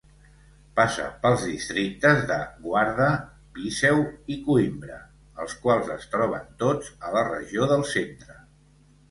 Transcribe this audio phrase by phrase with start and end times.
[0.77, 3.09] Passa pels districtes de Guarda,
[3.59, 4.01] Viseu
[4.37, 4.97] i Coimbra,
[5.45, 8.41] els quals es troben tots a la Regió del Centre.